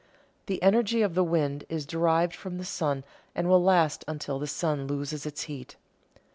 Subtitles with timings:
[0.47, 3.03] The energy of the wind is derived from the sun
[3.35, 5.75] and will last until the sun loses its heat.